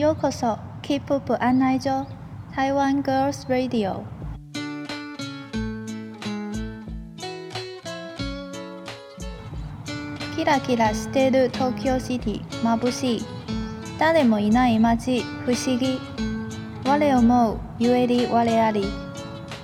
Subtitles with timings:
[0.00, 2.06] ようこそ K-POP 案内所
[2.56, 4.02] 台湾 Girls Radio
[10.34, 13.24] キラキラしてる東京シティ眩しい。
[13.98, 16.00] 誰もいない街不思議。
[16.86, 18.86] 我思うゆえり我あり。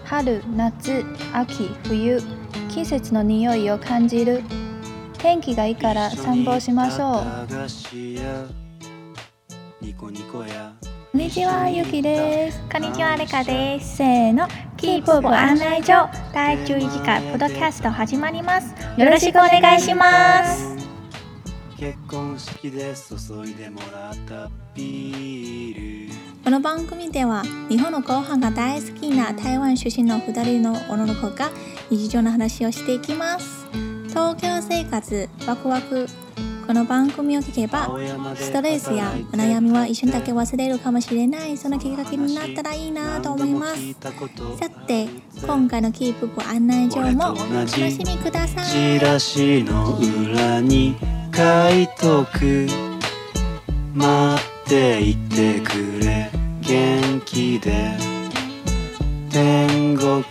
[0.04, 2.20] 春夏秋冬。
[2.68, 4.42] 季節の匂いを感じる。
[5.16, 8.65] 天気がいいから散歩しましょう。
[9.98, 10.20] こんに
[11.30, 12.60] ちは、ゆきです。
[12.70, 13.96] こんにちは、レカです。
[13.96, 14.46] せーの、
[14.76, 18.74] キープアップ案内所第11次ポッドキャスト始まります。
[18.98, 20.76] よろしくお願いします。
[21.78, 31.50] 結婚式で注いでもらったビールこの番組では日本のご飯が大好きな台湾出身の2人の女の子が
[31.90, 33.66] 日常の話をしていきます。
[34.08, 36.06] 東京生活ワクワク
[36.66, 37.86] この番組を聞けば
[38.34, 43.92] ストレスやお悩みは一瞬だけ忘れるかもしれないそのきっかけになったらいいなと思います。
[44.58, 45.06] さて
[45.46, 49.04] 今回のキープアップ案内所もお楽しみくださいチ。
[49.04, 50.96] ラシの裏に
[51.34, 52.66] 書いとく。
[53.94, 56.30] 待っていてくれ。
[56.62, 57.92] 元気で。
[59.30, 60.24] 天国。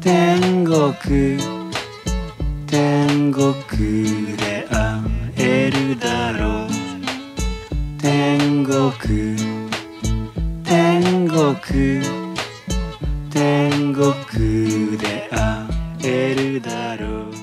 [0.00, 1.38] 天国。
[2.66, 4.23] 天国
[11.73, 12.35] 天国
[13.31, 14.13] 天国
[14.97, 15.65] で会
[16.03, 17.33] えるだろう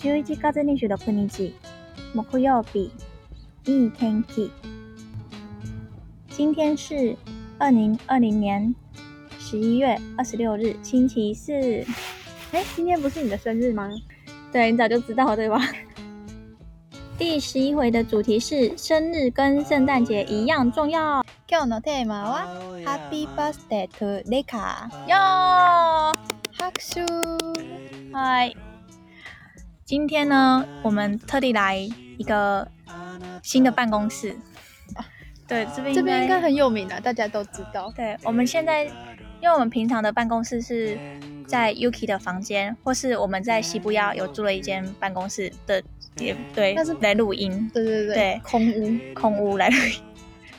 [0.00, 1.54] 11月26日
[2.14, 2.90] 木曜日，
[3.64, 4.50] いい天気。
[6.30, 7.16] 今天是
[7.60, 8.74] 二零二零年
[9.38, 11.52] 十一月二十六日，星期四。
[12.50, 13.88] 哎，今天不是你的生日吗？
[14.52, 15.60] 对你早就知道对吧？
[17.16, 22.46] 第十一回的主题是生日跟圣诞节一样重要 今日のテーマは
[22.84, 26.14] Happy Birthday to Leka 哟。
[26.56, 27.00] 拍手
[28.12, 28.52] 嗨，
[29.84, 32.66] 今天呢，我们特地来一个
[33.42, 34.36] 新的办公室。
[35.46, 37.92] 对，这边这边应该很有名的，大家都知道。
[37.94, 38.84] 对，我们现在，
[39.40, 40.98] 因为我们平常的办公室是
[41.46, 45.82] 在 Yuki 的房间，或是我们在西部亚有租了一间办公室的，
[46.16, 49.14] 也对，那是来录音，对对对，对空屋。
[49.14, 50.02] 空屋来录音。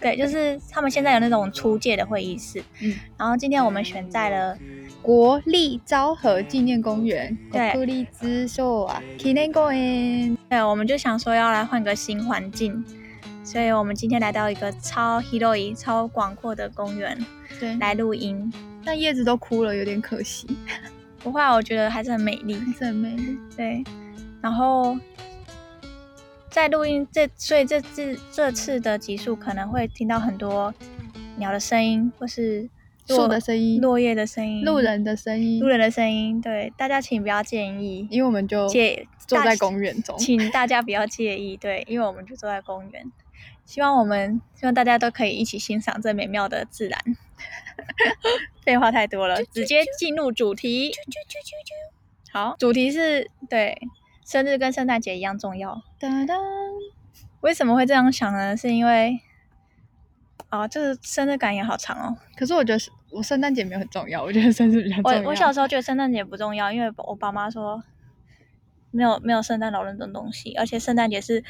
[0.00, 4.56] 对，就是他们现在有那种出借的会议室，嗯然后今天我们选在了，
[5.02, 7.36] 国立昭和纪念公园。
[7.52, 10.36] 对国立之秀啊，纪念公园。
[10.48, 12.82] 对，我们就想说要来换个新环境，
[13.44, 17.16] 所以我们今天来到一个超 h e r o i、超广阔的公园
[17.60, 18.50] 对，来录音。
[18.82, 20.46] 但叶子都枯了，有点可惜。
[21.22, 22.54] 不会啊，我觉得还是很美丽。
[22.54, 23.38] 还是很美丽。
[23.54, 23.84] 对，
[24.40, 24.96] 然后
[26.50, 30.74] 在录音这，所以这次这次的集数可能会听到很多
[31.36, 32.68] 鸟的声音，或是
[33.06, 36.40] 树落的声音，落叶的声音、路人的声音，路人的声音。
[36.40, 40.18] 对，大家请不要介意，因为我们就介 坐在公园中。
[40.18, 43.10] 请大家不要介意，对，因为我们就坐在公园。
[43.64, 47.00] 希望我们希望大家都可以一起欣赏这美妙的自然。
[48.66, 50.90] 废话太多了，直接进入主题。
[52.32, 53.80] 好，主题是对
[54.30, 55.82] 生日跟圣诞节一样重要。
[55.98, 56.36] 哒哒，
[57.40, 58.56] 为什么会这样想呢？
[58.56, 59.18] 是因为
[60.50, 62.16] 啊，就是生日感也好长哦。
[62.36, 65.28] 可是我觉得是我圣诞节没有很重要，我觉得生日比较重我要。
[65.30, 67.82] 我小时候觉得圣诞节不重要，因为我爸妈说
[68.92, 71.42] 没有没有圣诞老人这种东西，而且圣诞节是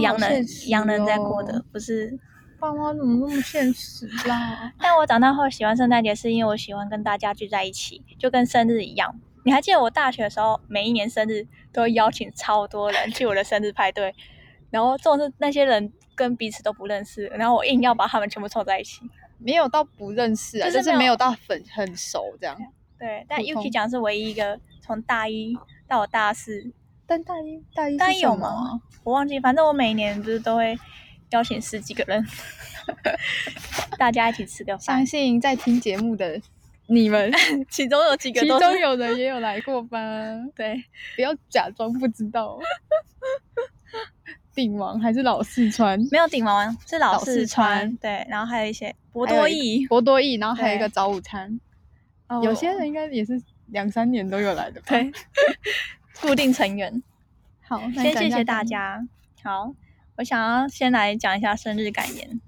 [0.00, 2.18] 洋人洋人在过的哦，不是。
[2.58, 4.72] 爸妈怎么那么现实啦？
[4.80, 9.20] 但我长大后喜欢圣诞节，是因为我喜欢跟大家聚在一起，就跟生日一样。
[9.44, 14.14] 你还记得我大学的时候，每一年生日都会邀请超多人去我的生日派对，
[14.70, 19.00] 然后这种是那些人跟彼此都不认识，然后我硬要把他们全部凑在一起。
[19.38, 22.56] 没有到不认识啊，就是没有就是没有到很很熟这样。
[22.98, 25.58] 对，但普通 Yuki 讲是唯一一个从大一
[25.88, 26.72] 到我大四，
[27.06, 28.80] 但大一大一大一有吗？
[29.02, 30.78] 我忘记，反正我每一年不是都会
[31.30, 32.24] 邀请十几个人，
[33.98, 36.40] 大家一起吃个相，信在听节目的
[36.92, 37.32] 你们，
[37.70, 39.98] 其中有几个其都是中有人也有来过吧？
[40.54, 40.84] 对。
[41.16, 42.58] 不要假装不知道。
[44.54, 45.98] 鼎王还是老四川？
[46.10, 51.58] 没有顶王是老老四四川，川对，然后还有一些博多益，博多益，然后还有一对个早午餐。
[52.28, 54.86] 哦有些人应该也是两三年都有来的吧？
[54.90, 55.10] 对
[56.20, 57.02] 固定成员。
[57.62, 59.08] 好，那你先谢谢讲一下感大家。
[59.42, 59.74] 好，
[60.16, 62.40] 我想要先来讲一下生日感言。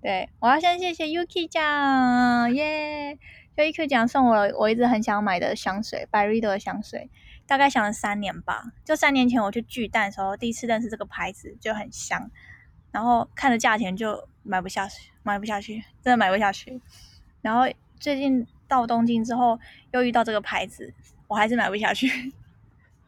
[0.00, 3.16] 对，我要先谢谢 Yuki 酱，耶！
[3.56, 7.10] 就 Yuki 酱送我我一直很想买的香水，百瑞德的香水。
[7.44, 8.72] 大概想了三年吧。
[8.84, 12.30] 就三年前我去巨蛋的时候，第一次认识这个牌子，就很香。
[12.90, 16.80] 然后看着价钱就买不下去，买不下去，真的买不下去。
[17.42, 17.66] 然后
[17.98, 19.58] 最近到东京之后，
[19.90, 20.94] 又遇到这个牌子，
[21.26, 22.32] 我还是买不下去。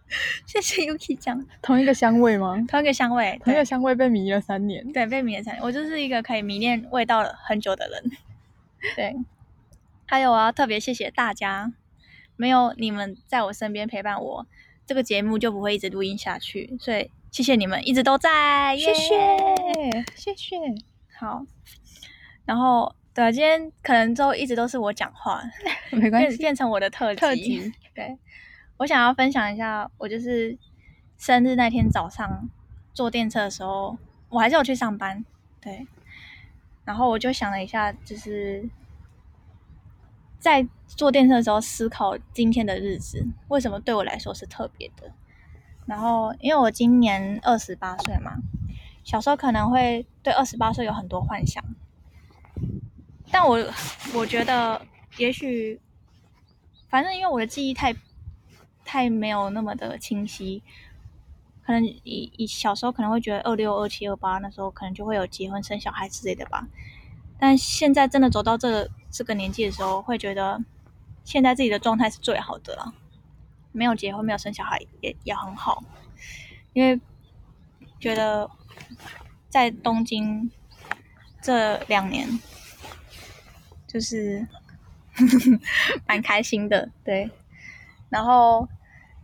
[0.45, 2.63] 谢谢 Yuki 讲同一个香味吗？
[2.69, 4.93] 同一个香味，同一个香味被迷了三年。
[4.93, 8.11] 对，被迷了三年，我就是一个可以迷恋味道很久的人。
[8.95, 9.17] 对，
[10.07, 11.73] 还有我要特别谢谢大家，
[12.37, 14.47] 没有你们在我身边陪伴我，
[14.87, 16.77] 这个节目就不会一直录音下去。
[16.81, 20.57] 所以谢谢你们一直都在，谢谢耶谢谢。
[21.19, 21.45] 好，
[22.45, 25.43] 然后对，今天可能就一直都是我讲话，
[25.91, 27.21] 变没关系，变成我的特辑。
[27.21, 28.19] 特辑对，
[28.77, 30.57] 我想要分享一下，我就是
[31.17, 32.49] 生日那天早上
[32.93, 33.97] 坐电车的时候，
[34.29, 35.25] 我还是有去上班，
[35.61, 35.87] 对。
[36.85, 38.69] 然后我就想了一下，就是
[40.45, 45.11] 在坐电车的时候思考今天的日子为什么对我来说是特别的。
[45.87, 48.37] 然后，因为我今年二十八岁嘛，
[49.05, 51.65] 小时候可能会对二十八岁有很多幻想，
[53.31, 53.59] 但我
[54.13, 54.83] 我觉得
[55.17, 55.81] 也许，
[56.91, 57.97] 反正因为我的记忆太
[58.85, 60.63] 太没有那么的清晰，
[61.65, 66.69] 可能以以小时候可能会觉得二六、二七、二八那时候可能就会有结婚生小孩之类的吧，
[67.39, 70.61] 但现在真的走到这这个年纪的时候，会觉得
[71.23, 72.93] 现在自己的状态是最好的了，
[73.71, 75.85] 没有结婚、没有生小孩也也很好，
[76.73, 77.01] 因为
[78.01, 78.51] 觉得
[79.49, 80.51] 在东京
[81.41, 82.29] 这两年
[83.87, 84.45] 就是
[86.09, 87.31] 蛮开心的，对。
[88.09, 88.69] 然后，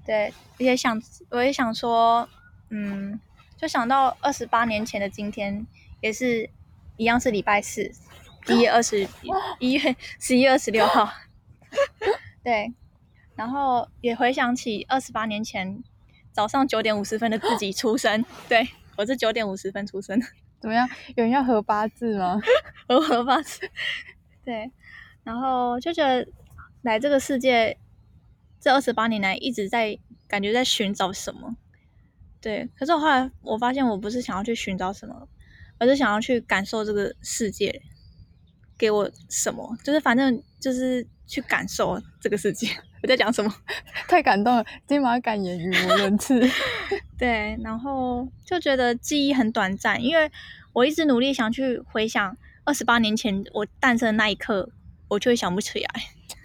[0.04, 2.28] 对，也想，我也想说，
[2.68, 3.20] 嗯，
[3.56, 5.66] 就想到二十八年前的今天，
[6.00, 6.48] 也是
[6.96, 7.92] 一样是礼拜四，
[8.48, 9.06] 一月二十
[9.58, 11.10] 一月十一月二十六号，
[12.42, 12.72] 对。
[13.36, 15.82] 然后也回想起二十八年前
[16.30, 20.26] 早上九点五十分的自己出生，对我是九点五十分出生的。
[20.60, 20.86] 怎么样？
[21.16, 22.38] 有人要合八字吗？
[22.86, 23.60] 合合八字，
[24.44, 24.70] 对，
[25.24, 26.28] 然后就觉得
[26.82, 27.78] 来这个世界
[28.60, 29.98] 这二十八年来一直在
[30.28, 31.56] 感觉在寻找什么，
[32.42, 35.26] 对，可是我后来我发现我不是想要去寻找什么，
[35.78, 37.80] 而是想要去感受这个世界
[38.80, 42.66] 给我什么，就是反正就是去感受这个世界。
[43.02, 43.54] 我在讲什么？
[44.08, 46.40] 太感动了，金马感言语无伦次。
[47.18, 50.32] 对，然后就觉得记忆很短暂，因为
[50.72, 52.34] 我一直努力想去回想
[52.64, 54.70] 二十八年前我诞生的那一刻，
[55.08, 55.88] 我就会想不起来。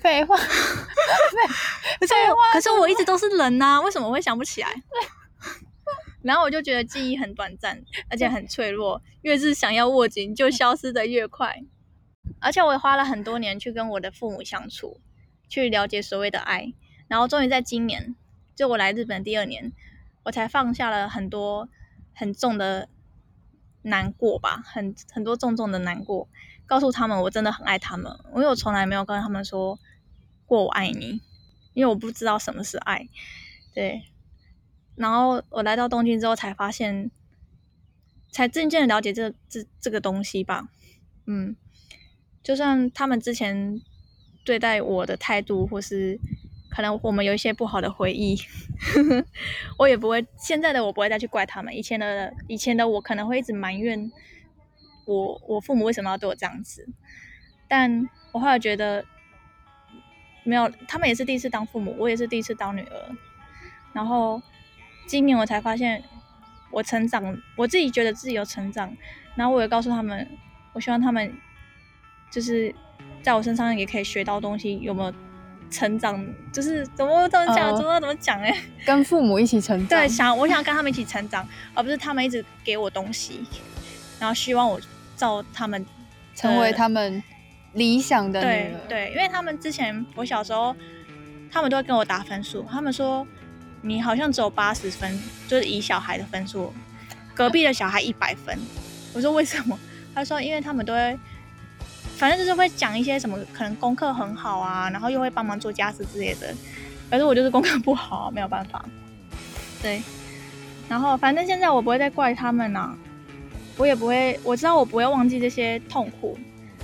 [0.01, 4.69] 废话，可是我，可是我一直都是人呐、为什么会想不起来？
[6.21, 11.63] 然后我就觉得记忆很短暂，而且很脆弱，越是想要握紧，就消失的越快。
[12.39, 14.99] 而且我也花了很多年去跟我的父母相处，
[15.47, 16.73] 去了解所谓的爱，
[17.07, 18.15] 然后终于在今年，
[18.55, 19.71] 就我来日本第二年，
[20.23, 21.69] 我才放下了很多
[22.13, 22.89] 很重的
[23.81, 26.27] 难过吧，很很多重重的难过，
[26.65, 29.79] 告诉他们我真的很爱他们，因为我从来没有跟他们说
[30.45, 31.21] 过我爱你，
[31.73, 33.07] 因为我不知道什么是爱，
[33.73, 34.03] 对。
[34.95, 37.11] 然后我来到东京之后，才发现，
[38.31, 40.69] 才渐渐的了解这这这个东西吧，
[41.25, 41.57] 嗯，
[42.45, 43.81] 就算他们之前
[44.43, 46.19] 对待我的态度，或是
[46.69, 48.37] 可能我们有一些不好的回忆，
[49.79, 51.75] 我也不会现在的我不会再去怪他们。
[51.75, 54.11] 以前的以前的我可能会一直埋怨
[55.07, 56.87] 我我父母为什么要对我这样子，
[57.67, 59.03] 但我后来觉得
[60.43, 63.15] 没有，他们也是第一次当父母，我也是第一次当女儿。
[63.91, 64.39] 然后
[65.07, 66.03] 今年我才发现
[66.69, 68.95] 我成长，我自己觉得自己有成长，
[69.35, 70.27] 然后我也告诉他们，
[70.73, 71.35] 我希望他们
[72.31, 72.73] 就是
[73.21, 75.13] 在我身上也可以学到东西，有没有
[75.71, 76.25] 成长？
[76.51, 78.55] 就是怎么怎么讲，哦怎么怎么讲哎、
[78.85, 79.87] 跟父母一起成长。
[79.87, 83.43] 对，想我想跟他们一起成长，而不是他们一直给我东西，
[84.19, 84.79] 然后希望我
[85.15, 85.85] 照他们
[86.35, 87.21] 成为呃他们
[87.73, 88.79] 理想的女儿。
[88.87, 90.75] 对对，因为他们之前我小时候，
[91.51, 93.25] 他们都会跟我打分数，他们说
[93.81, 96.73] 你好像只有八十分，就是以小孩的分数，
[97.33, 98.57] 隔壁的小孩一百分。
[99.13, 99.77] 我说为什么？
[100.13, 101.19] 他说因为他们都会，
[102.17, 106.53] 反正就是会讲一些什么，可能功课很好啊，然后又会帮忙做家事之类的。
[107.09, 108.83] 可是我就是功课不好，没有办法。
[109.81, 110.01] 对，
[110.89, 112.95] 然后反正现在我不会再怪他们啦、
[113.77, 116.37] 我也不会，我知道我不会忘记这些痛苦，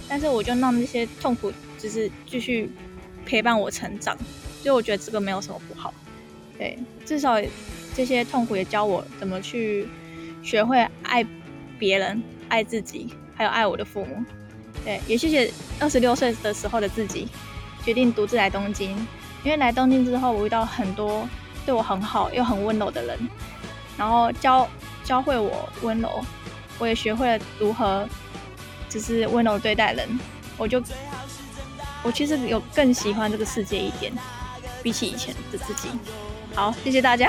[0.07, 2.69] 但是我就让这些痛苦就是继续
[3.25, 4.15] 陪伴我成长，
[4.61, 5.93] 就我觉得这个没有什么不好。
[6.57, 7.41] 对，至少
[7.95, 9.87] 这些痛苦也教我怎么去
[10.43, 11.25] 学会爱
[11.79, 14.23] 别人、爱自己，还有爱我的父母。
[14.83, 17.27] 对，也谢谢二十六岁的时候的自己，
[17.83, 18.95] 决定独自来东京。
[19.43, 21.27] 因为来东京之后，我遇到很多
[21.65, 23.17] 对我很好又很温柔的人，
[23.97, 24.67] 然后教
[25.03, 26.23] 教会我温柔，
[26.77, 28.07] 我也学会了如何
[28.87, 30.07] 就是温柔对待人，
[30.57, 30.81] 我就
[32.03, 34.13] 我其实有更喜欢这个世界一点，
[34.83, 35.89] 比起以前的自己。
[36.53, 37.27] 好，谢谢大家，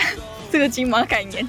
[0.52, 1.48] 这个金马感言。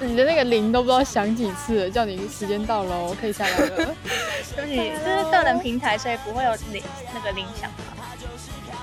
[0.00, 3.68] 你的那个铃都不知道响几次了，叫你时间到喽，可以下来了。
[4.54, 6.80] 对不起，这是个人平台，所以不会有铃
[7.12, 7.68] 那个铃响。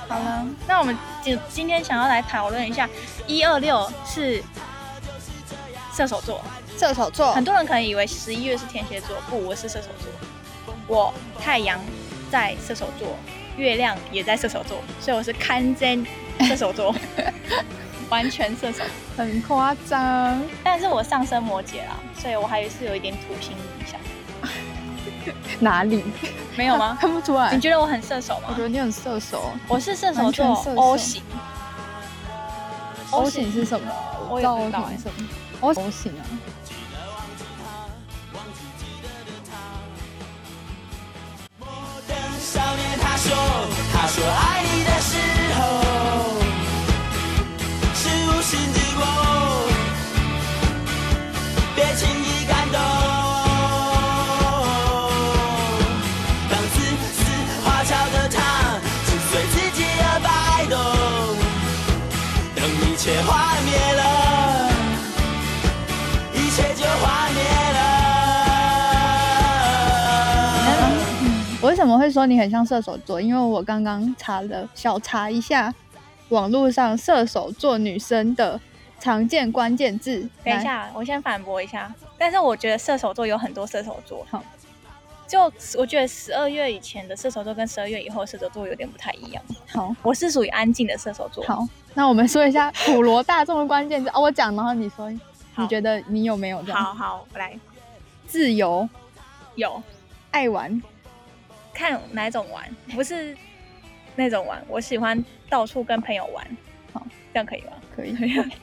[0.10, 2.90] 好了，那我们今今天想要来讨论一下，
[3.26, 4.44] 一二六是
[5.96, 6.44] 射手座，
[6.78, 10.12] 射手座很多人可能以为十一月是天蝎座，不，我是射手座。
[10.88, 11.80] 我太阳
[12.30, 13.18] 在射手座，
[13.58, 16.06] 月亮也在射手座，所以我是看真
[16.42, 16.94] 射手座，
[18.10, 18.84] 完全射手。
[19.18, 24.00] 很夸张，但是我上升摩羯啦，所以我还是有一点土星影响。
[25.60, 26.04] 哪里？
[26.56, 26.98] 没有吗？
[27.02, 27.60] 看不出来你。
[27.62, 28.62] 觉得我很射手吗我觉？
[28.64, 29.52] 得你很射手。
[29.68, 31.24] 我是射手完座全射手 O 型。
[33.12, 33.92] O 型是什么？
[34.30, 35.30] 我也知道不 O 知道什么
[35.62, 36.24] ？O O 型啊。
[42.40, 43.36] 少年他说，
[43.94, 45.18] 他说爱你的时
[45.56, 45.62] 候
[48.46, 49.02] 心之过，
[51.76, 52.78] 别轻易感动。
[56.48, 56.76] 当自
[57.16, 57.18] 私
[57.64, 58.38] 花俏的他
[59.08, 60.30] 只随自己而摆
[60.70, 60.78] 动，
[62.56, 63.34] 等一切幻
[63.64, 64.02] 灭了，
[66.36, 67.42] 一切就幻灭
[67.74, 67.80] 了。
[71.62, 73.20] 我为什么会说你很像射手座？
[73.20, 75.74] 因为我刚刚查了小查一下
[76.30, 78.60] 网络上射手座女生的
[79.00, 80.28] 常见关键字。
[80.44, 81.94] 等一下，我先反驳一下。
[82.18, 84.44] 但是我觉得射手座有很多射手座，好，
[85.28, 89.44] 就我觉得十二月以前的射手座跟十二月以后的射手座有点不太一样。
[89.68, 89.96] 好。
[90.02, 94.10] 我是属于安静的射手座，好，那我们说一下普罗大众的关键字。
[94.10, 95.12] 哦，我讲，然后你说，
[95.58, 96.84] 你觉得你有没有这样？
[96.84, 97.58] 好好，我来。
[98.28, 98.88] 自由、
[99.56, 99.82] 有。
[100.32, 100.82] 爱玩、
[101.74, 103.38] 看哪种玩，不是
[104.16, 106.46] 那种玩，我喜欢到处跟朋友玩。
[106.94, 107.74] 好，这样可以吗？
[107.96, 108.16] 可以。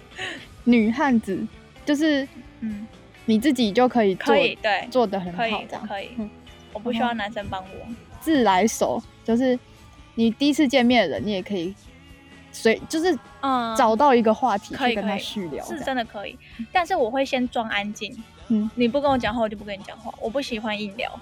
[0.64, 1.44] 女汉子
[1.85, 2.26] 就是
[2.61, 2.87] 嗯，
[3.26, 5.87] 你自己就可以做可以，对，做的很好，可以这样。
[5.87, 6.30] 可以嗯，
[6.73, 7.87] 我不需要男生帮我。
[8.21, 9.59] 自来熟就是
[10.14, 11.75] 你第一次见面的人，你也可以
[12.52, 16.38] 随就是嗯，找到一个话题去跟他可以跟他续聊，这是真的可以，
[16.71, 18.16] 但是我会先装安静。
[18.49, 20.12] 嗯，你不跟我讲话，我就不跟你讲话。
[20.21, 21.18] 我不喜欢硬聊，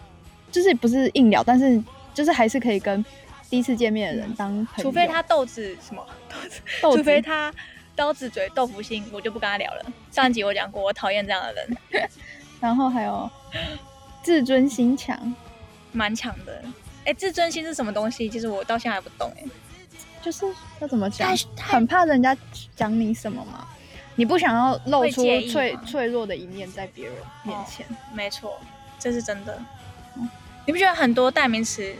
[0.51, 1.83] 就是不是硬聊，但是
[2.13, 3.05] 就是还是可以跟
[3.51, 7.53] 第一次见面的人当朋友，除非他豆子什么豆子，豆子除非他
[7.97, 9.85] 刀子嘴豆腐心，我就不跟他聊了。
[10.13, 11.77] 上一集我讲过，我讨厌这样的人，
[12.61, 13.29] 然后还有
[14.23, 15.35] 自尊心强，
[15.91, 16.63] 蛮强的。
[17.05, 18.29] 哎，自尊心是什么东西？
[18.29, 19.29] 其实我到现在还不懂。
[19.37, 19.45] 哎，
[20.23, 20.47] 就是
[20.79, 22.37] 要怎么讲很怕人家
[22.77, 23.67] 讲你什么嘛，
[24.15, 28.61] 你不想要露出脆脆弱的一面在别人面前，没错，
[28.99, 29.61] 这是真的。
[30.67, 31.93] 你不觉得很多代名词，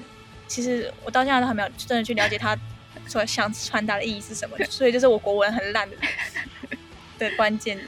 [0.51, 2.59] 其实我到现在都还没有真的去了解他
[3.07, 5.97] 所想传达的意义是什么， 所以就是我国文很烂的
[7.19, 7.79] 的关键。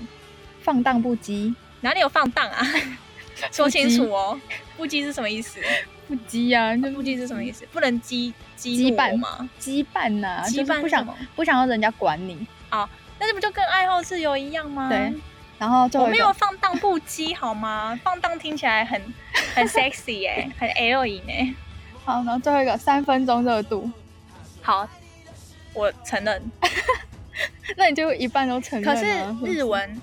[0.63, 2.65] 放荡不羁，哪里有放荡啊？
[3.51, 4.41] 说清楚哦，
[4.77, 5.59] 不羁是什么意思？
[6.07, 7.67] 不羁啊，那不羁是什么意思？
[7.73, 9.49] 不能激激怒羁绊我吗？
[9.61, 11.05] 羁绊呐、羁就是不想
[11.35, 12.89] 不想要人家管你啊，
[13.19, 14.89] 那这不就跟爱好自由一样吗？
[14.89, 15.13] 对。
[15.59, 17.99] 然后就我没有放荡不羁好吗？
[18.05, 19.01] 放荡听起来很
[19.57, 21.53] 很 sexy 耶、 很 L 型哎。
[22.05, 23.89] 好，然后最后一个三分钟热度，
[24.61, 24.89] 好，
[25.73, 26.43] 我承认。
[27.77, 29.37] 那你就一半都承认、可啊。
[29.41, 30.01] 是日文，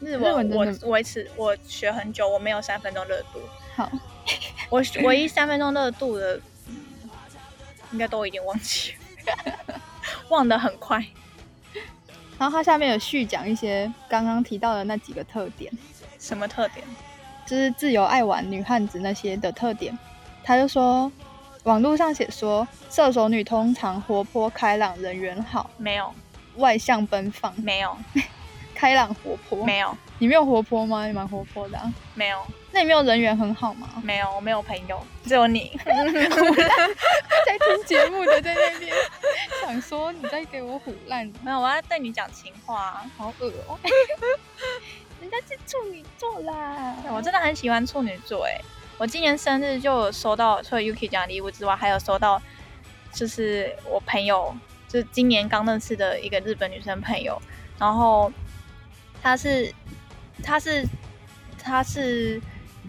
[0.00, 3.40] 日日文我维持我学很久，我没有三分钟热度。
[3.74, 3.90] 好，
[4.70, 6.36] 我唯一三分钟热度的，
[6.68, 7.10] 嗯
[7.92, 8.92] 应该都已经忘记
[9.26, 9.80] 了，
[10.28, 11.04] 忘得很快。
[12.38, 15.72] 然后它下面有续讲一些刚刚提到的那几个特点，
[16.18, 16.86] 什么特点？
[17.46, 19.96] 就是自由爱玩、女汉子那些的特点。
[20.44, 21.10] 他就说，
[21.64, 26.12] 网络上写说，射手女通常活泼开朗、人缘好、没有，
[26.56, 27.96] 外向奔放、没有，
[28.74, 29.64] 开朗活泼。
[29.64, 31.06] 没有，你没有活泼吗？
[31.06, 31.92] 你蛮活泼的、啊。
[32.14, 32.38] 没有，
[32.70, 33.88] 那你没有人缘很好吗？
[34.02, 35.72] 没有，我没有朋友，只有你。
[37.46, 38.92] 在听节目的在那边
[39.62, 43.02] 想说你在给我唬烂，没有，我要对你讲情话。
[43.16, 43.78] 好恶哦、
[45.20, 46.96] 人家是处女座啦。
[47.10, 48.60] 我真的很喜欢处女座哎！
[49.04, 52.40] 我今年生日就有收到，除了 Yuki 奖礼物之外，还有收到，
[53.12, 54.56] 就是我朋友，
[54.88, 57.38] 就是今年刚认识的一个日本女生朋友，
[57.78, 58.32] 然后
[59.22, 59.70] 她是，
[60.42, 60.86] 她是，
[61.62, 62.40] 她是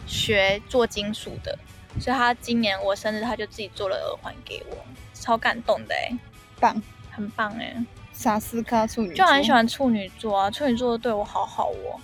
[0.08, 1.60] 学做金属的，
[2.00, 4.78] 所以她今年我生日，她就自己做了耳环给我，
[5.14, 6.18] 超感动的哎，
[6.62, 6.82] 棒，
[7.12, 7.76] 很棒哎！
[8.14, 9.52] 萨斯卡处女座就很喜。
[9.52, 12.00] 欢处女座啊，处女座对我好好哦。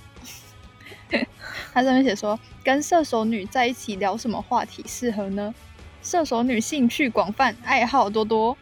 [1.73, 5.53] 他上面写说，跟射手女在一起聊什么话题适合呢？
[6.01, 8.57] 射手女兴趣广泛，爱好多多。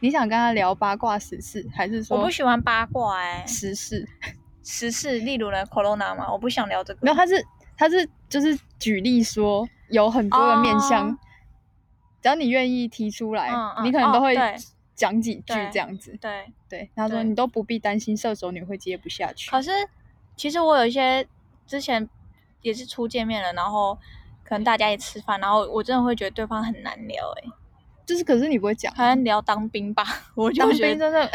[0.00, 4.08] 你想跟他聊八卦时事，还是说我不喜欢八卦哎、时事？
[4.64, 7.00] 时事，例如呢，corona 嘛，我不想聊这个。
[7.02, 7.44] 没有，他是
[7.76, 11.18] 他是就是举例说有很多的面向，哦
[12.22, 13.50] 只要你愿意提出来，
[13.82, 14.36] 你可能都会
[14.94, 16.16] 讲几句对这样子。
[16.20, 19.50] 对，对，他说对你都不必担心射手女会接不下去。
[19.50, 19.70] 可是
[20.36, 21.26] 其实我有一些
[21.66, 22.08] 之前
[22.60, 23.96] 也是初见面了，然后
[24.44, 27.48] 可能大家也吃饭，然后我真的会觉得对方很难聊哎、
[28.04, 30.04] 就是可是你不会讲，好像聊当兵吧，
[30.34, 31.30] 我就觉得兵真的，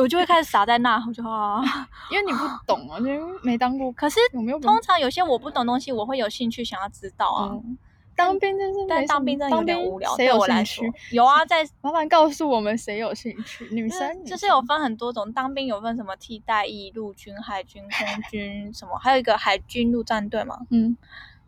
[0.00, 1.62] 我就会开始傻在那，我就啊。
[2.10, 4.18] 因为你不懂啊，因为没当过，可是
[4.60, 7.50] 通常有些我不懂东西，我会有兴趣想要知道啊。
[7.52, 7.76] 嗯，
[8.14, 11.16] 当兵真是没但当兵真的有点无聊，对我来兴说趣？
[11.16, 13.66] 有啊，在 麻烦告诉我们谁有兴趣？
[13.72, 20.96] 女生就是有分很多种，当兵有分什么替代役、陆军、海军、空 军什么，还有一个海军陆战队嘛，嗯，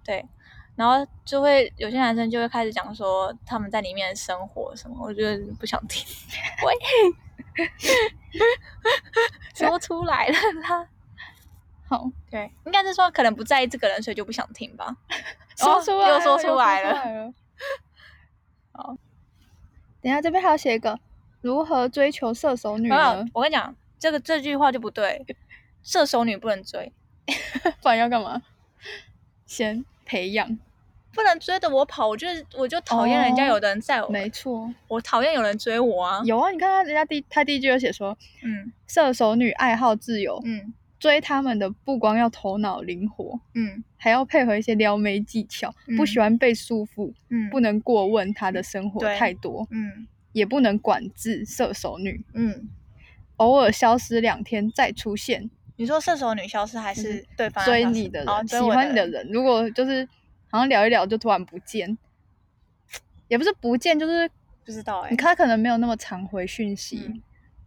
[0.04, 0.24] 对。
[0.76, 6.04] 然后就会有些男生就会开始讲说他们在里面生活什么，我觉得不想听。
[6.66, 6.74] 喂，
[9.54, 10.88] 说出来了啦。
[11.88, 14.96] 好，对，应该是说可能不在意这个人，所以就不想听吧。
[15.56, 16.92] 说出又说出来了。
[16.92, 17.34] 了。
[18.72, 18.96] 好，
[20.00, 20.98] 等一下这边还要写一个
[21.40, 25.24] 如何追求射手女呢？，我跟你讲，这个这句话就不对，
[25.82, 26.92] 射手女不能追，
[27.80, 28.42] 不然要干嘛？
[29.46, 30.58] 先培养，
[31.12, 36.22] 不能追着我跑，我就是我就讨厌人家哦有的人在我，没错，我讨厌有人追我啊。
[36.24, 43.84] 有啊，你看他人家第他第一句就写说，嗯射手女爱好自由，嗯追他们的不光要头脑灵活，嗯。
[43.98, 46.06] 还要配合一些撩妹技巧，不嗯。
[46.06, 52.68] 喜欢被束缚，嗯，不能过问他的生活对太多，嗯也不能管制射手女，嗯，
[53.36, 60.08] 偶尔消失两天再出现，你说射手女消失还是对方追你的人，哦、喜欢你的人，如果就是
[60.50, 61.96] 好像聊一聊就突然不见，
[63.28, 64.30] 也不是不见，就是
[64.64, 67.10] 不知道哎、你看他可能没有那么常回讯息，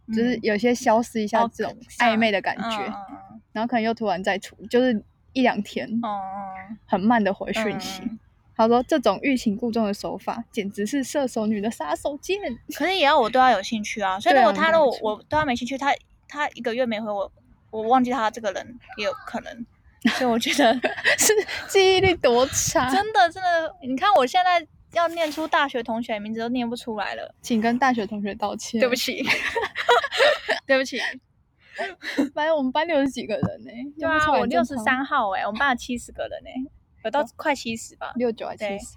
[0.06, 3.27] 嗯就是有些消失一下哦这种暧昧的感嗯觉，嗯
[3.58, 8.02] 然后可能又突然再出，就是一两天嗯嗯很慢的回讯息。
[8.04, 8.18] 嗯
[8.58, 12.36] 他说这种欲擒故纵的手法，简直是射手女的杀手锏。
[12.74, 15.94] 可是也要我对他有兴趣啊，所以如果他如果我对他没兴趣，他
[16.26, 17.30] 他一个月没回我，
[17.70, 19.66] 我忘记他这个人也有可能，
[20.16, 20.74] 所以我觉得
[21.16, 21.32] 是
[21.68, 22.90] 记忆力多差？
[22.90, 28.80] 真的真的，你看我现在要念出大学同学的名字都念不出来了，请跟大学同学道歉。
[28.80, 29.22] 对不，起，
[30.66, 30.98] 对不起。
[32.34, 36.52] 反正我们班六十几个人呢、对啊，我六十，三号哎、我们班有七十个人哎、
[37.04, 38.12] 有到快七十吧。
[38.16, 38.96] 六九还七十，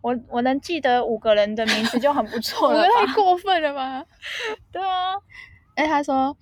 [0.00, 4.04] 我我能记得五个人的名字就很不错了太过分了吧？
[4.72, 5.14] 对啊，
[5.76, 6.36] 哎、他说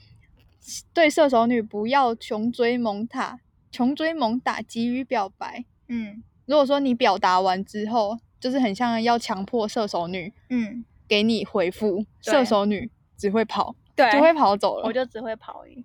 [0.93, 3.39] 对射手女不要穷追猛打，
[3.71, 5.65] 穷追猛打急于表白。
[5.89, 14.87] 嗯如果说你表达完之后，就是很像要强迫射手女嗯，给你回复，射手女只会跑，对，就会跑走了。
[14.87, 15.85] 我就只会跑而已。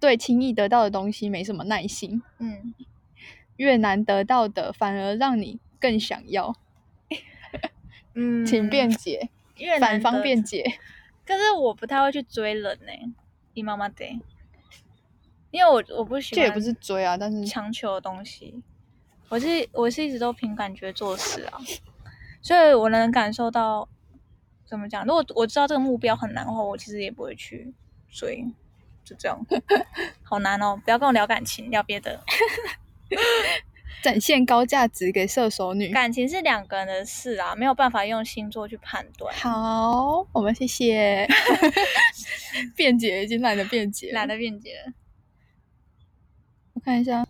[0.00, 2.74] 对轻易得到的东西没什么耐心，嗯，
[3.56, 6.54] 越难得到的反而让你更想要。
[8.14, 10.64] 嗯 请辩解，越反方难得辩解。
[11.24, 13.14] 可是我不太会去追人呢、
[13.54, 14.20] 你妈妈得，
[15.52, 18.60] 因为我我不喜欢这也不是追啊，但是强求的东西，
[19.28, 21.60] 我是我是一直都凭感觉做事啊，
[22.42, 23.88] 所以我能感受到
[24.68, 25.04] 怎么讲。
[25.04, 27.72] 如果我知道这个目标很难的话，我其实也不会去
[28.10, 28.44] 追，
[29.04, 29.38] 就这样，
[30.22, 30.80] 好难哦！
[30.84, 32.22] 不要跟我聊感情，聊别的。
[34.00, 35.88] 展现高价值给射手女。
[35.92, 39.34] 感情是两个人的事啊，没有办法用星座去判断。
[39.34, 41.26] 好，我们谢谢。
[42.76, 44.92] 辩解已经懒得辩解了，懒得辩解。
[46.74, 47.26] 我看一下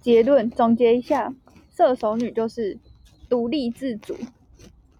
[0.00, 1.32] 结论，总结一下，
[1.76, 2.76] 射手女就是
[3.28, 4.18] 独立自主，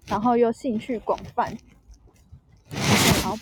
[0.07, 1.57] 然后又兴趣广泛。
[3.23, 3.39] 好，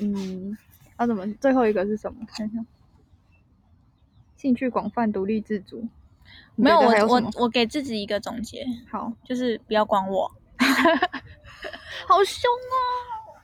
[0.00, 0.56] 嗯，
[0.98, 1.26] 要怎么？
[1.34, 2.24] 最后一个是什么？
[2.26, 2.64] 看一下，
[4.36, 5.86] 兴趣广泛、独立自主。
[6.56, 10.30] 你没有，我我我给自己一个总结，好就是不要管我。
[12.06, 12.50] 好凶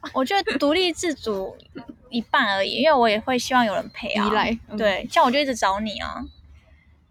[0.02, 0.10] 哦！
[0.14, 1.56] 我觉得独立自主
[2.10, 4.26] 一半而已，因为我也会希望有人陪啊。
[4.26, 6.24] 依赖嗯对，像我就一直找你啊，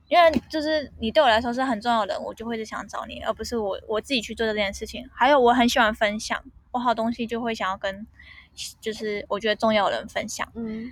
[0.10, 5.08] 因为就是你对我来说是很重要的人，我就会一直想找你，而不是我我自己去做这件事情。
[5.14, 8.06] 还有我很喜欢分享，我好东西就会想要跟，
[8.82, 10.52] 就是我觉得重要的人分享。
[10.56, 10.92] 嗯，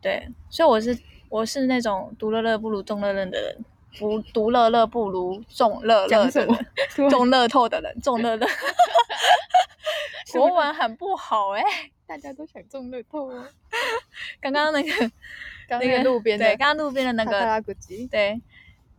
[0.00, 0.96] 对，所以我是
[1.28, 3.64] 我是那种独乐乐不如众乐乐的人，
[3.98, 6.66] 不独乐乐不如众乐乐的人，？
[6.94, 8.46] 突然 中乐透的人，众乐乐。
[10.32, 11.62] 国文很不好哎、
[12.06, 13.46] 大家都想中乐透哦。
[14.40, 15.10] 刚刚那个
[15.68, 17.62] 刚那个路边的对，刚刚路边的那个，
[18.10, 18.40] 对，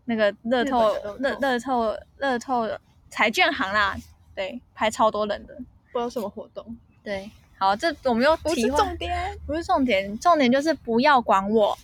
[0.06, 3.96] 那个乐透乐乐透乐透乐透彩券行啦，
[4.36, 5.56] 对，排超多人的。
[5.92, 9.40] 不知道什么活动，对，好，这我们又不是重点。
[9.46, 11.78] 不是重点，重点就是不要管我。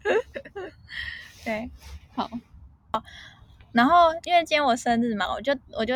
[1.42, 1.70] 对，
[2.14, 2.30] 好，
[3.72, 5.94] 然后因为今天我生日嘛，我就我就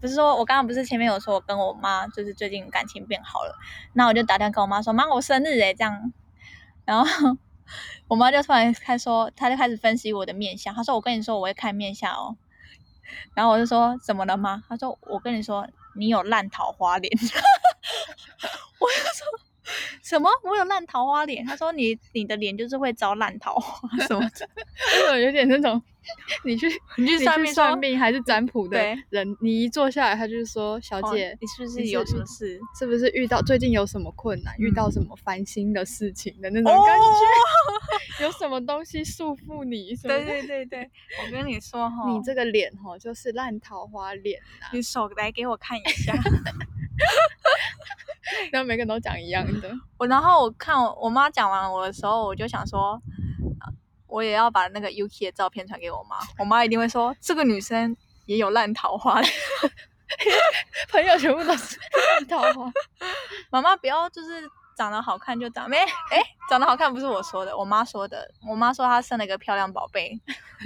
[0.00, 3.54] 不是说我刚刚不是前面有说我跟我妈就是最近感情变好了，
[3.94, 6.12] 那我就打电话跟我妈说妈我生日诶这样，
[6.84, 7.36] 然后
[8.08, 12.36] 我妈就突然开说，她就开始分析我的面相，她说我跟你说我会看面相哦，
[13.34, 14.64] 然后我就说怎么了吗？
[14.68, 17.10] 她说我跟你说你有烂桃花脸，
[18.78, 19.45] 我就说。
[20.02, 20.28] 什么？
[20.44, 21.44] 我有烂桃花脸？
[21.44, 24.48] 他说你你的脸就是会招烂桃花什么的。
[25.20, 25.80] 有点那种，
[26.44, 28.78] 你去你去算命算命还是占卜的
[29.10, 32.60] 人，你一坐下来，他就是说，小哦姐，你是不是有什么事？
[32.78, 36.98] 是不是遇到最近有什么困难，遇嗯到什么烦心的事情的那种哦感
[38.18, 38.24] 觉？
[38.24, 39.94] 有什么东西束缚你？
[39.96, 40.90] 什么对对对对，
[41.24, 46.14] 我跟你说哈，你这个脸哈，就是烂桃花脸呐、你手来给我看一下。
[48.52, 49.70] 然后每个人都讲一样的。
[49.98, 53.00] 我然后我看我我妈讲完我的时候，我就想说，
[53.60, 53.72] 呃
[54.06, 59.20] 我也要把那个 Yuki 的照片传给我妈，我妈一定会说这个女生也有烂桃花。
[60.90, 61.76] 朋友全部都是
[62.18, 62.72] 烂桃花，
[63.50, 65.76] 妈妈不要就是长得好看就长没
[66.10, 68.30] 哎，长得好看不是我说的，我妈说的。
[68.48, 70.18] 我妈说她生了一个漂亮宝贝，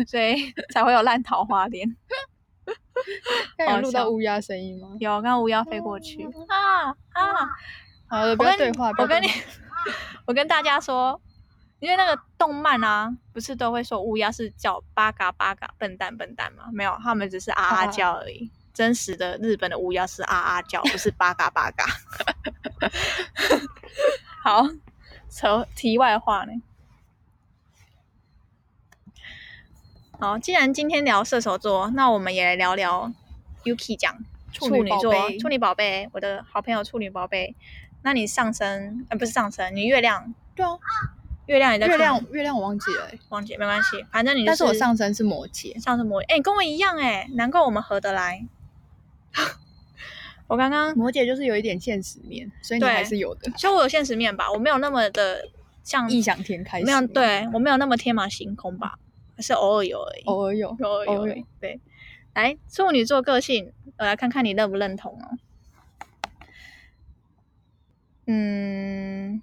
[0.06, 1.96] 所以才会有烂桃花脸。
[3.56, 4.88] 刚有录到乌鸦声音吗？
[5.00, 7.48] 有，刚刚乌鸦飞过去啊啊！
[8.08, 9.28] 好了，不要对话，不我跟你
[10.26, 11.20] 我跟大家说，
[11.78, 16.64] 因为那个动漫啊，不是都会说乌鸦是叫八嘎八嘎笨蛋笨蛋吗？
[16.72, 18.50] 没有，他们只是啊啊啊叫而已。
[18.72, 21.84] 真实的日本的乌鸦是啊啊叫， 不是八嘎八嘎。
[24.42, 24.66] 好，
[25.28, 26.52] 扯题外话呢。
[30.20, 33.10] 好，既然今天聊射手座，那我们也来聊聊
[33.64, 34.18] Yuki 讲
[34.52, 37.56] 处女座处女宝贝，我的好朋友处女宝贝。
[38.02, 40.34] 那你上升呃不是上升，你月亮。
[40.54, 40.76] 对啊，
[41.46, 48.46] 月亮也在月亮月亮我忘记了、欸，忘记没关系，反正你、就但是我上升是摩羯，上升摩羯，哎、你跟我一样哎、难怪我们合得来。
[50.48, 55.48] 我刚刚摩羯就是有一点现实面，所以你还是有的，所以我有现实面吧，我没有那么的
[55.82, 58.98] 像异想天开，没有，对我没有那么天马行空吧，
[59.40, 61.46] 还是偶尔有而已，偶尔有，偶尔有。
[61.58, 61.80] 对，
[62.34, 65.38] 来处女座个性，我来看看你认不认同哦。
[68.26, 69.40] 嗯，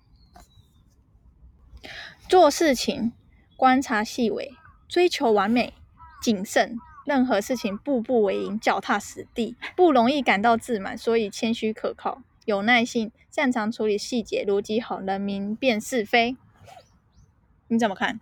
[2.30, 3.12] 做事情
[3.56, 4.54] 观察细微，
[4.88, 5.74] 追求完美、
[6.22, 16.38] 谨慎，任何事情步步为营，脚踏实地，不容易感到自满，所以谦虚可靠，有耐性，擅长处理细节，逻辑好，能明辨是非。
[17.70, 18.20] 你怎么看？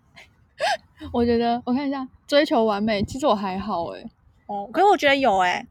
[1.12, 4.04] 我觉得我看一下，追求完美，其实我还好哎、
[4.48, 5.66] 哦，可是我觉得有哎、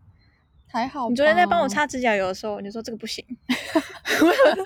[0.68, 1.08] 还好。
[1.08, 3.24] 你昨天在帮我擦指甲油的时候，你就说这个不行。
[4.20, 4.64] 我想说，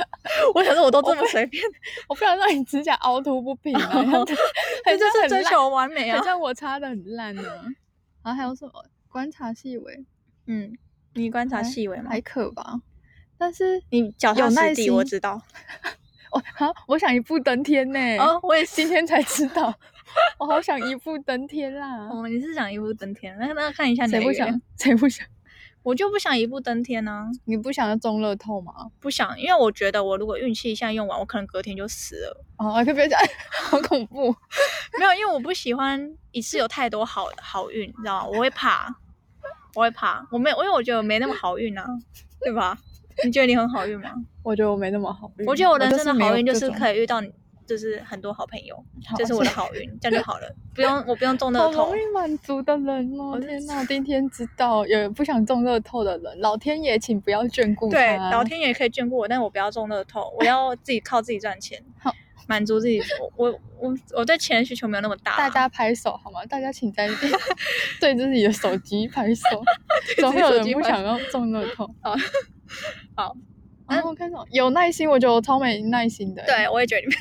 [0.54, 1.62] 我想说我都这么随便，
[2.08, 4.34] 我不想让你指甲凹凸不平啊， 就
[5.22, 6.24] 是追求完美啊很。
[6.24, 7.42] 像我擦的很烂呢。
[8.22, 8.72] 然后还有什么
[9.08, 10.04] 观察细微，
[10.46, 10.76] 嗯，
[11.14, 12.20] 你观察还细微吗还？
[12.20, 12.80] 可吧。
[13.38, 15.40] 但是你脚踏实地，我心知道。
[16.30, 17.98] 我好，我想一步登天呢。
[18.18, 18.76] 哦，我也是。
[18.76, 19.72] 今天才知道，
[20.38, 22.08] 我好想一步登天啦。
[22.08, 23.36] 哦，你是想一步登天？
[23.38, 24.60] 那那看一下你谁不想？
[24.78, 25.26] 谁不想？
[25.84, 28.72] 我就不想一步登天呢、你不想要中乐透吗？
[29.00, 32.44] 不想，因为我觉得我如果运气一下用完，我可能隔天就死了。
[32.58, 33.18] 哦，可不可以讲？
[33.70, 34.34] 好恐怖。
[34.98, 38.26] 没有，因为我不喜欢一次有太多好好运，你知道吗？
[38.26, 38.94] 我会怕，
[39.74, 40.26] 我会怕。
[40.30, 41.86] 我没有，因为我觉得我没那么好运啊，
[42.40, 42.76] 对吧？
[43.24, 44.12] 你觉得你很好运吗？
[44.42, 45.46] 我觉得我没那么好运。
[45.46, 47.32] 我觉得我人生的好运就是可以遇到你，
[47.68, 48.74] 就是很多好朋友，
[49.06, 51.98] 好这是我的好运，这样就好了，不用我不用中乐好透容。
[51.98, 53.38] 易满足的人哦！
[53.38, 57.98] 天哪，今天知道有不想中乐透的人，老天爷请不要眷顾他。
[57.98, 62.10] 对，老天爷可以眷顾我，但我不要中乐透，我要 自己靠自己赚钱好，
[62.46, 63.02] 满足自己。
[63.20, 65.36] 我我我我对钱的需求没有那么大啊。
[65.36, 66.44] 大家拍手好吗？
[66.46, 67.06] 大家请在
[68.00, 69.42] 对自己的手机拍手，
[70.18, 71.86] 总会有人不想要中乐透。
[72.00, 72.16] 好
[73.14, 73.36] 好，
[73.88, 76.46] 然后我看到有耐心，我觉得我超没耐心的欸。
[76.46, 77.14] 对，我也觉得你们，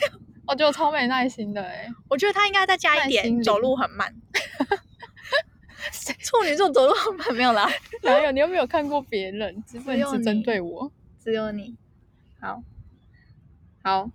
[0.48, 1.88] 我觉得我超没耐心的哎。
[2.10, 4.14] 我觉得他应该再加一点，耐心走路很慢。
[6.20, 7.70] 处女座走路很慢没有啦，
[8.04, 8.32] 哪有？
[8.32, 9.64] 你又没有看过别人？
[9.66, 10.92] 只不只有能只针对我。
[11.24, 11.76] 只有你。
[12.42, 12.62] 好，
[13.84, 14.10] 好，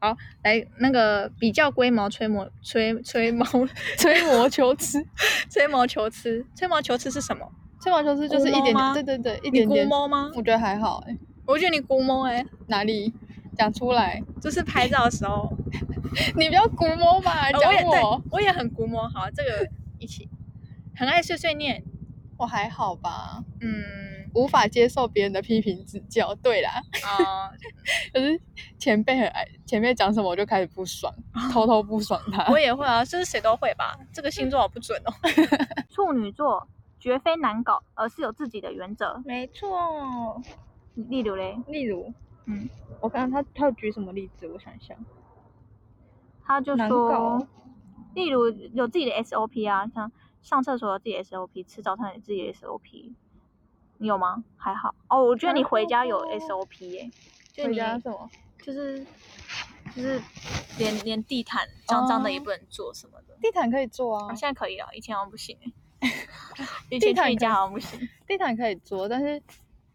[0.00, 3.44] 好，来那个比较龟毛吹毛吹吹毛
[3.98, 5.04] 吹毛求疵，
[5.50, 7.50] 吹毛求疵，吹毛求疵是什么？
[7.80, 9.86] 吹毛求疵就是一点对对对，一点点。
[9.86, 10.30] 摸吗？
[10.34, 11.16] 我觉得还好哎。
[11.46, 13.12] 我觉得你估摸哎，哪里？
[13.54, 15.50] 讲出来，就是拍照的时候，
[16.36, 19.08] 你不要估摸嘛，讲哦我也我，，也很估摸。
[19.08, 20.28] 好，这个一起，
[20.96, 21.82] 很爱碎碎念，
[22.36, 26.34] 我还好吧，嗯，无法接受别人的批评指教。
[26.36, 27.50] 对啦，啊、
[28.12, 28.40] 可是
[28.78, 31.12] 前辈很爱，前辈讲什么我就开始不爽，
[31.52, 32.46] 偷偷不爽他。
[32.52, 33.98] 我也会啊，这是谁都会吧？
[34.12, 35.12] 这个星座好不准哦。
[35.90, 39.22] 处女座绝非难搞，而是有自己的原则。
[39.24, 40.42] 没错，
[40.94, 42.12] 例如嘞，例如，
[42.46, 42.68] 嗯，
[43.00, 44.46] 我看他他举什么例子？
[44.48, 44.96] 我想想，
[46.44, 47.46] 他就说，
[48.14, 50.10] 例如有自己的 SOP 啊，像
[50.42, 53.12] 上厕所有自己的 SOP，吃早餐有自己的 SOP，
[53.98, 54.44] 你有吗？
[54.56, 57.10] 还好哦，我觉得你回家有 SOP 耶、
[57.52, 58.30] 就你家什么？
[58.62, 59.04] 就是
[59.94, 60.20] 就是
[60.78, 63.36] 连连地毯脏脏的也哦不能做什么的。
[63.40, 65.58] 地毯可以做啊啊，，现在可以了，以前好像不行
[66.00, 66.08] 哎、
[66.90, 68.08] 以地毯可以前去你家好像不行。
[68.26, 69.42] 地毯可以做，但是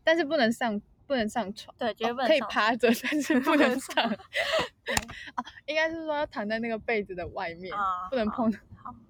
[0.04, 1.74] 但是不能上不能上床。
[1.76, 4.10] 对，绝对哦可以不能上趴着，但是不能 上。
[4.86, 4.96] 对
[5.34, 8.54] 啊，应该是说要躺在那个被子的外面，啊不能碰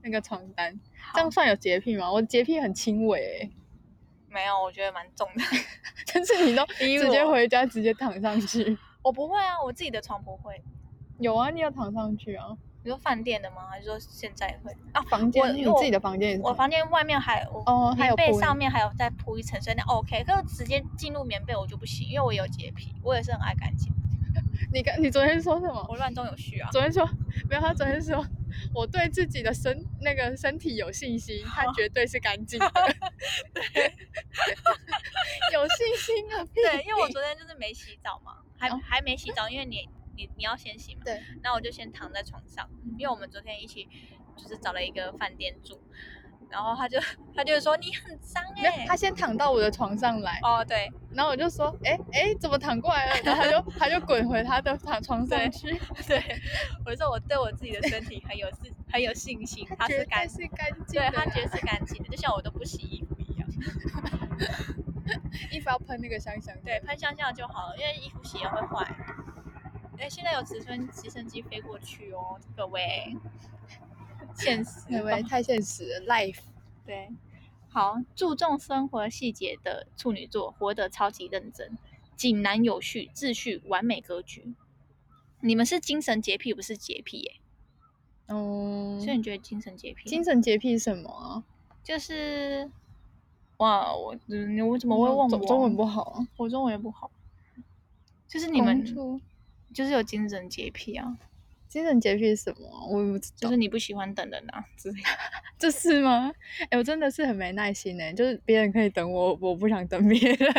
[0.01, 0.73] 那个床单。
[0.97, 2.09] 好这样算有洁癖吗？
[2.09, 3.51] 我洁癖很轻微、欸，
[4.29, 5.43] 没有，我觉得蛮重的。
[6.13, 8.77] 但是你都直接回家直接躺上去。
[9.03, 10.63] 我不会啊，我自己的床不会。
[11.19, 12.47] 有啊，你有躺上去啊？
[12.83, 13.67] 你说饭店的吗？
[13.69, 14.71] 还是说现在会？
[14.93, 20.23] 啊，房间，你自己的房间也是我房间外面还我哦还有棉被上面还有再铺一层，所以那 OK。
[20.23, 23.91] 可是直接进入棉被我就不行，因为我有洁癖，我也是很爱干净，
[24.71, 25.85] 你刚你昨天说什么？
[25.89, 26.69] 我乱中有序啊。
[26.71, 27.05] 昨天说
[27.49, 28.25] 没有，他昨天说
[28.73, 32.71] 我对自己的身那个身体有信心，他绝对是干净的。
[33.53, 33.63] 对
[35.53, 36.45] 有信心啊！
[36.53, 39.87] 对，因为我昨天就是没洗澡嘛，还、哦还没洗澡，因为你
[40.19, 41.01] 你你要先洗嘛。
[41.05, 43.87] 对，然后我就先躺在床上，因为我们昨天一起
[44.35, 45.79] 就是找了一个饭店住，
[46.49, 46.99] 然后他就
[47.33, 53.21] 他就说你很脏哎、他先躺到我的床上来，哦对然后我就说，哎、哎、怎么躺过来了？
[53.23, 55.67] 然后他就他就滚回他的躺床上去，
[56.05, 56.21] 对，
[56.85, 63.47] 我就说我对我自己的身体很有自很有信心，他是干是干净的，对他觉得是干净的，就像我都不洗衣服一样。
[65.51, 68.95] 衣服要喷那个香香的，对，喷香香就好了，因为衣服洗了会坏。
[69.99, 73.15] 哎，现在有直升直升机飞过去哦，各位，
[74.35, 75.21] 现实各位？
[75.23, 76.39] 太现实了，life
[76.85, 77.09] 对，
[77.69, 81.77] 好，注重生活细节的处女座，活得超级认真，
[82.15, 84.53] 井然有序，秩序完美格局。
[85.41, 87.33] 你们是精神洁癖，不是洁癖耶？
[88.27, 90.07] 嗯，所以你觉得精神洁癖？
[90.09, 91.43] 精神洁癖什么啊？
[91.83, 92.69] 就是，
[93.57, 95.29] 哇，我嗯你为什么会问我？
[95.29, 96.27] 中中文不好啊？
[96.37, 97.11] 我中文也不好。
[98.27, 98.85] 就是你们
[99.73, 101.17] 就是有精神洁癖啊，
[101.67, 102.85] 精神洁癖是什么啊？
[102.89, 105.07] 我也不知道，就是你不喜欢等人啊之类的。
[105.59, 106.31] 这是吗？
[106.69, 110.53] 哎、我真的是很没耐心哎、就是别人可以等我，我不想等别人。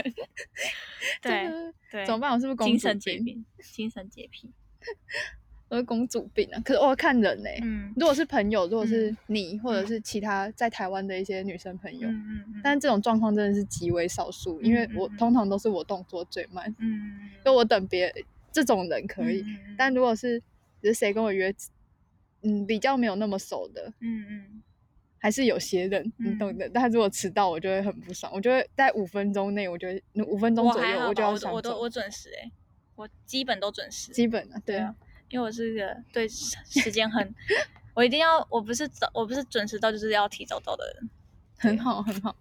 [1.22, 2.30] 对怎么办？
[2.32, 3.18] 我是不是公主精神洁
[3.62, 4.50] 精神洁癖。
[5.68, 6.60] 我是公主病啊！
[6.64, 18.12] 可是我要看人哎、嗯如果是朋友，如果是嗯你，或者是其他在台湾的一些女生朋友，嗯嗯嗯，但这种状况真的是极为少数，因为我通常都是我动作最慢，嗯，就我等别
[18.52, 19.44] 这种人可以，
[19.76, 20.40] 但如果是
[20.80, 21.54] 只是谁跟我约，
[22.42, 24.62] 嗯，比较没有那么熟的，嗯嗯
[25.18, 26.66] 还是有些人，你懂的。
[26.70, 32.50] 但如果迟到，我就会很不爽，我就会在五分钟内，我就会五分钟左右我就要想，我都我准时哎，
[32.96, 34.10] 我基本都准时。
[34.12, 34.94] 基本啊，对对啊，
[35.28, 37.34] 因为我是个对时时间很，
[37.94, 41.10] 我一定要，我不是早，我不是准时到，就是要提早到的人。
[41.58, 42.34] 很好很好。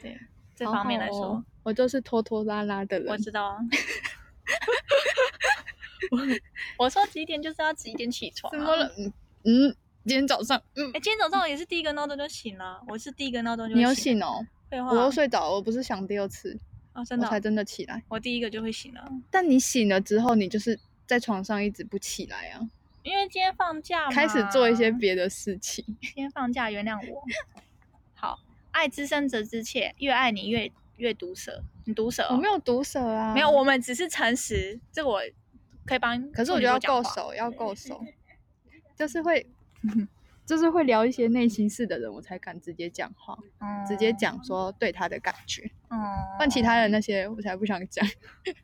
[0.00, 0.16] 对
[0.54, 3.08] 这方面来说好好哦，，我就是拖拖拉拉的人。
[3.08, 3.58] 我知道啊。
[6.78, 8.56] 我说几点就是要几点起床、啊。
[8.56, 8.92] 怎么了？？
[8.98, 9.12] 嗯
[9.44, 14.46] 嗯，今天早上，嗯哎、，今天早上我也是第一个闹钟就醒了，我是第一个闹钟就你有醒醒哦？
[14.70, 16.58] 废话，我又睡着了，我不是想第二次，
[16.94, 18.02] 哦，真的哦、我才真的起来。
[18.08, 22.60] 我第一个就会醒了，但你醒了之后，你就是在床上一直不起来啊，
[23.02, 25.84] 因为今天放假嘛，开始做一些别的事情。
[26.00, 27.22] 今天放假，原谅我。
[28.14, 28.38] 好，
[28.70, 32.28] 爱之深责之切，越爱你越越毒舌，你毒舌、哦？
[32.30, 35.20] 我没有毒舌啊，没有，我们只是诚实，这个我
[35.86, 36.30] 可以帮。
[36.32, 38.04] 可是我觉得要够熟，要够熟，
[38.96, 39.46] 就是会，
[40.46, 45.70] 就是会聊一些内心事的人，我才敢直接讲话，嗯直接讲说对他的感觉。
[45.90, 45.98] 嗯，
[46.38, 48.06] 但其他人那些我才不想讲，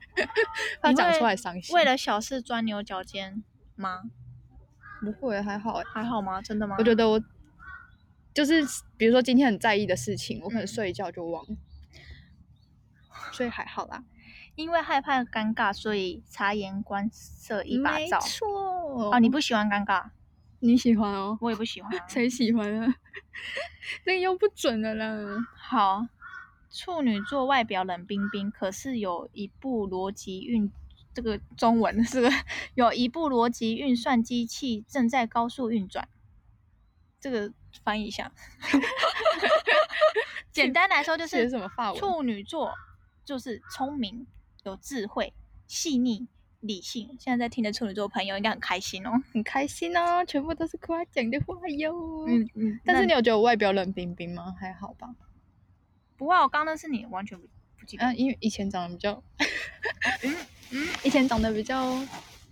[0.80, 1.74] 怕讲出来伤心。
[1.74, 3.42] 为了小事钻牛角尖
[3.76, 4.02] 吗？
[5.02, 6.42] 不会还好欸，还好吗？
[6.42, 6.76] 真的吗？
[6.78, 7.22] 我觉得我
[8.35, 8.62] 就是
[8.96, 11.56] 比如说今天很在意的事情，我可能嗯睡一觉就忘了，
[13.33, 14.04] 所以还好啦。
[14.61, 18.20] 因为害怕尴尬，所以察言观色一把照。
[18.20, 20.11] 错啊，你不喜欢尴尬，
[20.59, 21.38] 你喜欢哦？
[21.40, 22.05] 我也不喜欢、啊。
[22.09, 22.94] 谁喜欢啊？
[24.05, 25.46] 那个又不准了啦。
[25.57, 26.07] 好，
[26.70, 30.70] 处女座外表冷冰冰，可是有一部逻辑运，
[31.14, 32.31] 这个中文是个
[32.75, 36.09] 有一部逻辑运算机器正在高速运转。
[37.18, 37.53] 这个
[37.85, 38.33] 翻译一下，
[40.51, 42.01] 简单来说就是写什么法文？
[42.01, 42.73] 处女座
[43.25, 44.27] 就是聪明、
[44.64, 45.33] 有智慧、
[45.66, 46.27] 细腻、
[46.61, 47.16] 理性。
[47.18, 49.12] 现在在听的处女座朋友应该很开心哦。
[49.33, 52.27] 很开心哦，全部都是夸奖的话哟。
[52.27, 54.55] 嗯嗯，但是你有觉得我外表冷冰冰吗？
[54.59, 55.09] 还好吧。
[56.16, 57.46] 不会啊，我刚刚那是你完全不
[57.79, 58.05] 不记得。
[58.05, 59.23] 嗯、因为以前长得比较，
[60.70, 61.99] 嗯 以前长得比较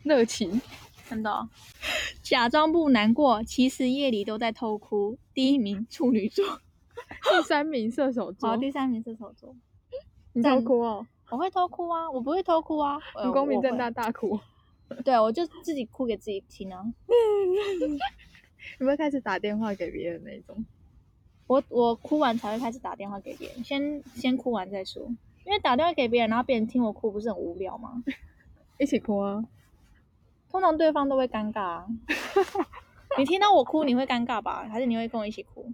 [0.02, 0.60] 热情。
[1.08, 1.48] 真的哦、
[2.22, 5.16] 假装不难过，其实夜里都在偷哭。
[5.32, 6.60] 第一名处女座，
[7.30, 9.56] 第三名射手座，好，第三名射手座。
[10.34, 13.76] 你偷哭哦，我会偷哭啊，我不会偷哭啊，呃你光明正。
[13.76, 14.36] 大大哭。
[14.88, 16.82] 会 对，我就自己哭给自己听啊。
[18.80, 20.64] 你会开始打电话给别人那种？
[21.46, 25.02] 我我哭完才会开始打电话给别人，先先哭完再说。
[25.44, 28.02] 因为打电话给别人，然后别人听我哭，不是很无聊吗？
[28.78, 29.44] 一起哭啊！
[30.50, 31.86] 通常对方都会尴尬啊。
[33.18, 34.66] 你听到我哭，你会尴尬吧？
[34.70, 35.70] 还是你会跟我一起哭？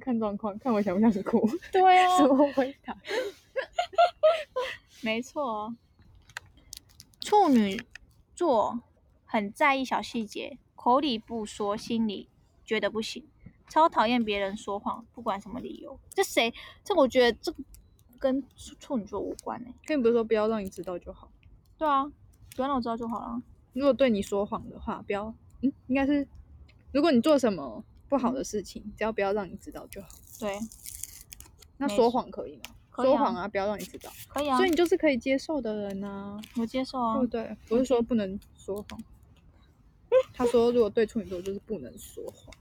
[0.00, 1.46] 看状况，看我想不想哭。
[1.72, 2.96] 对啊什么回答？
[5.04, 5.76] 没错，
[7.20, 7.84] 处女
[8.34, 8.80] 座
[9.26, 12.30] 很在意小细节，口里不说，心里
[12.64, 13.28] 觉得不行，
[13.68, 16.00] 超讨厌别人说谎，不管什么理由。
[16.08, 16.54] 这谁？
[16.82, 17.54] 这我觉得这
[18.18, 21.30] 跟处处女座无关哎、跟你不是说不要让你知道就好。
[21.76, 22.10] 对啊，
[22.56, 23.42] 不要让我知道就好了。
[23.74, 26.26] 如果对你说谎的话，不要，嗯，应该是，
[26.92, 30.08] 如果你做什么不好的事情，只要不要让你知道就好。
[30.40, 30.58] 对，
[31.76, 32.62] 那说谎可以吗？
[33.02, 37.26] 说谎啊，不要让你知道，可以啊，所以你就是可以接受的人呐、我接受啊对不。
[37.26, 37.56] 对？
[37.68, 39.00] 不是说不能说谎。
[40.32, 42.54] 他说，如果对处女座就是不能说谎，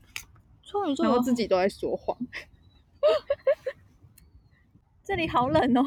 [0.64, 2.18] 处女座然后自己都在说谎，
[5.04, 5.86] 这里好冷哦，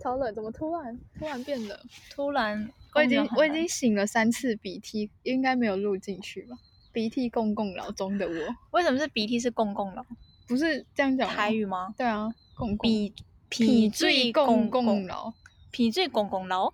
[0.00, 1.78] 超冷，怎么突然突然变冷？
[2.10, 6.56] 突然我已经我已经擤了三次鼻涕，应该没有录进去吧？
[6.90, 10.04] 鼻涕共共老中的我，为什么是鼻涕是公共了？
[10.48, 11.94] 不是这样讲台语吗？
[11.96, 13.14] 对啊，共共鼻
[13.48, 15.32] 脾最公共共共老，
[15.70, 16.72] 脾最公共楼，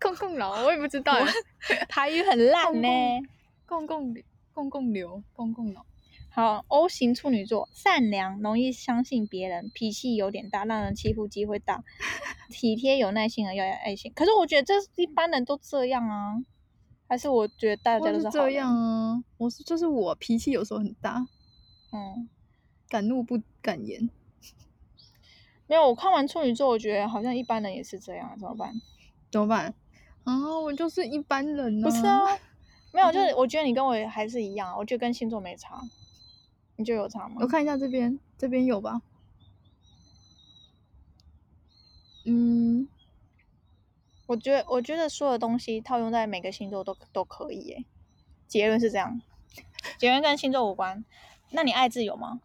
[0.00, 1.26] 公共老，我也不知道耶，
[1.88, 2.88] 台语很烂呢。
[3.66, 4.14] 共共
[4.52, 5.84] 公共流，公共老。
[6.32, 11.82] 好，O 型处女座，善良，容易相信别人，脾气有点大，让人欺负机会大，
[12.48, 14.12] 体贴有耐心而要有爱心。
[14.14, 16.36] 可是我觉得这一般人都这样啊，
[17.08, 21.26] 还是我觉得大家都是这样，啊，我是就是我脾气有时候很大，
[21.92, 22.28] 嗯，
[22.88, 24.08] 敢怒不敢言。
[25.70, 25.86] 没有。
[25.86, 28.74] 我看完处女座，我觉得好像一般人也是这样，怎么办？
[29.30, 29.72] 怎么办？
[30.24, 32.36] 啊，我就是一般人呢、不是啊，
[32.92, 35.80] 没有，就是我觉得你跟我还是一样，我觉得跟星座没差，
[36.74, 37.46] 你就有差吗我？
[37.46, 39.00] 看一下这边，这边有吧？
[42.24, 42.88] 嗯，
[44.26, 47.84] 我觉得，我觉得所有东西套用在每个星座都都可以耶。
[48.48, 49.22] 结论是这样，
[49.98, 51.04] 结论跟星座无关。
[51.52, 52.40] 那你爱自由吗？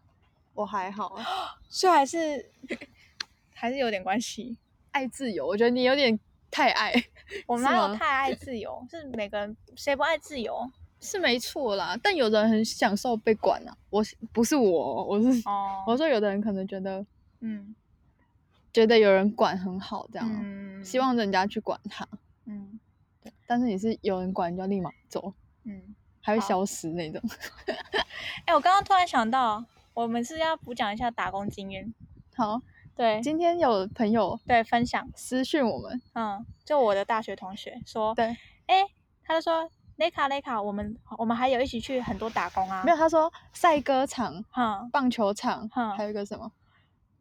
[0.54, 1.18] 我还好，
[1.68, 2.50] 所以还是
[3.58, 4.58] 还是有点关系。
[4.92, 6.18] 爱自由，我觉得你有点
[6.50, 6.92] 太爱，
[7.46, 8.84] 我哪有太爱自由？
[8.90, 10.70] 是每个人谁不爱自由？
[11.00, 11.98] 是没错啦。
[12.02, 17.04] 但有的人很享受被管啊，我是不是我，我是、哦，我说有的人可能觉得
[17.40, 17.74] 嗯
[18.72, 22.06] 觉得有人管很好，这样、嗯，希望人家去管他。
[22.44, 22.78] 嗯
[23.46, 25.32] 但是你是有人管你就要立马走，
[25.64, 25.94] 嗯。
[26.20, 27.22] 好还会消失那种。
[28.46, 29.64] 哎、我刚刚突然想到，
[29.94, 31.94] 我们是要补讲一下打工经验。
[32.34, 32.60] 好，
[32.96, 35.06] 对今天有朋友对，分享。
[35.14, 38.24] 私讯我们，嗯，就我的大学同学说，对，
[38.66, 38.86] 哎、
[39.22, 42.82] 他就说雷卡雷卡，我们我们还有一起去很多打工啊。
[42.84, 46.50] 没有他说赛歌场、哈，棒球场，哈还有一个什么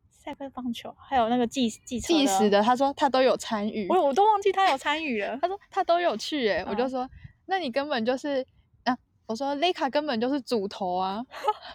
[0.09, 3.87] 赛鸽棒球，还有那个计计计时的，他说他都有参与。
[3.89, 5.37] 我我都忘记他有参与了。
[5.41, 7.09] 他说他都有去耶，我就嗯说
[7.47, 8.47] 那你根本就是
[8.85, 11.21] 啊，我说雷卡根本就是主头啊，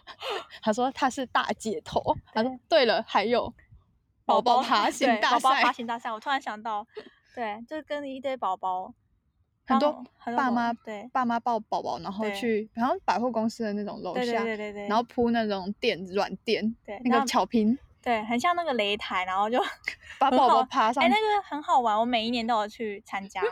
[0.63, 3.53] 他说他是大姐头，他说对了，还有
[4.31, 6.87] 宝宝爬行大赛宝宝爬，行大赛，我突然想到，
[7.35, 8.95] 对，就跟一堆宝宝，
[9.67, 19.59] 很多很多爸妈对爸妈抱宝宝，然后去好像百货公司的那种楼下，对对对，然后铺那种垫软垫，对那个巧拼，对，很像那个擂台，然后就
[20.19, 23.43] 把宝宝爬上哎、，那个很好玩，我每一年都有去参加。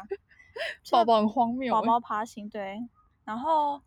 [0.90, 2.78] 宝宝很荒谬欸，宝宝爬行，对。
[3.24, 3.80] 然后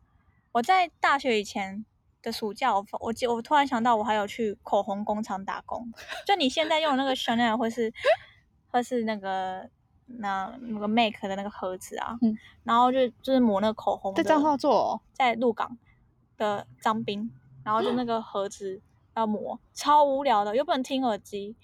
[0.52, 1.84] 我在大学以前
[2.22, 5.92] 的暑假，我我记我突然想到，我还有去口红工厂打工。
[6.26, 7.92] 就你现在用的那个 Chanel 或是
[8.70, 9.70] 或是那个
[10.06, 15.78] 那那个 Make 的那个盒子啊，嗯然后就就是抹那个口红的，在彰化做哦，在鹿港
[16.38, 17.32] 的张斌，
[17.64, 18.82] 然后就那个盒子
[19.16, 21.56] 要抹，超无聊的，又不能听耳机，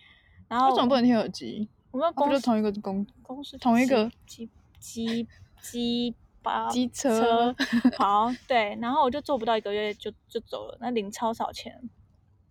[0.47, 1.69] 然后为什么不能听耳机？
[1.91, 4.49] 我们公不就同一个公公司同一个机
[4.79, 5.27] 机
[5.61, 6.13] 机
[6.47, 7.53] 巴机车
[7.97, 11.89] 好，对，然后我就做不到一个月就就走了，那领超少钱，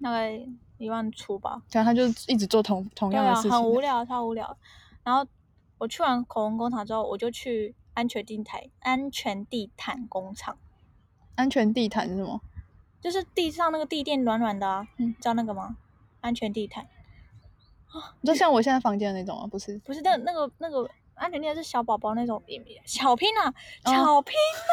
[0.03, 0.41] 大概
[0.79, 1.63] 一万出吧。
[1.73, 4.57] 然后他就一直做同同对啊，样的事情，很无聊，超无聊。
[5.03, 5.27] 然后
[5.79, 10.59] 我去完口红工厂之后，我就去安全地毯安全地毯工厂，
[11.35, 12.41] 安全地毯是什么？
[13.01, 15.77] 就是地上那个地垫软软的啊，嗯知道那个吗？
[16.21, 16.87] 安全地毯
[18.23, 19.79] 就像我现在房间的那种啊，不是？
[19.79, 22.43] 不是那那个那个安全地毯是小宝宝那种
[22.87, 23.53] 巧拼啊，哦
[23.85, 24.73] 巧拼啊，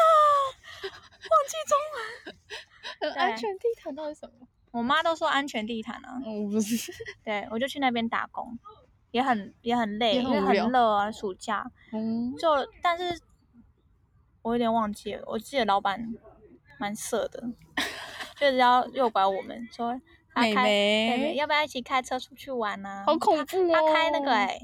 [0.82, 3.12] 忘记中文。
[3.16, 4.46] 安全地毯到底什么？
[4.70, 6.92] 我妈都说安全地毯啊，我，不是。
[7.24, 8.58] 对我就去那边打工，
[9.10, 11.64] 也很也很累，因为也很热啊，暑假。
[11.92, 12.48] 嗯，就
[12.82, 13.20] 但是
[14.42, 16.14] 我有点忘记了，我记得老板
[16.78, 17.42] 蛮色的，
[18.38, 19.98] 就是要诱拐我们说
[20.34, 23.72] 妹妹要不要一起开车出去玩呢、好恐怖哦！
[23.72, 24.60] 他开那个哎、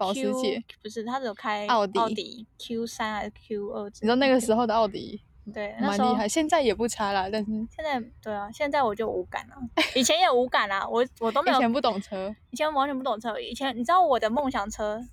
[0.00, 3.84] 保时捷，不是，他只有开奥迪奥迪 Q 三还是 Q 二？
[3.84, 5.20] 你知道那个时候的奥迪
[5.52, 9.56] 对，那时候蛮厉害，现在也不差啦，但是现在对啊，现在我就无感了，
[9.94, 12.34] 以前也无感啦，我我都没有，以前不懂车。
[12.50, 15.06] 以前完全不懂车，以前你知道我的梦想车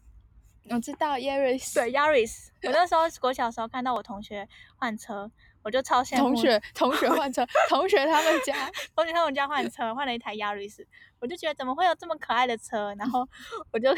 [0.69, 5.29] 我知道 Yaris，对 Yaris，我那时候国小时候看到我同学换车，
[5.67, 6.29] 我就超羡慕。
[6.29, 10.85] 同学同学换车，同学他们家 同学他们家换车，换了一台 Yaris，
[11.19, 12.95] 我就觉得怎么会有这么可爱的车？
[12.97, 13.27] 然后
[13.73, 13.93] 我就